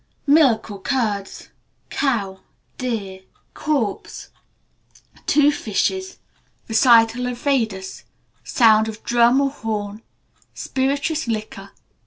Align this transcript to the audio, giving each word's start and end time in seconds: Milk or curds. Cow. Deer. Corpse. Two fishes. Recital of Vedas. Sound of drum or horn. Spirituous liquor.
Milk 0.25 0.71
or 0.71 0.81
curds. 0.81 1.49
Cow. 1.91 2.39
Deer. 2.79 3.21
Corpse. 3.53 4.29
Two 5.27 5.51
fishes. 5.51 6.17
Recital 6.67 7.27
of 7.27 7.37
Vedas. 7.37 8.05
Sound 8.43 8.87
of 8.89 9.03
drum 9.03 9.39
or 9.39 9.51
horn. 9.51 10.01
Spirituous 10.55 11.27
liquor. 11.27 11.69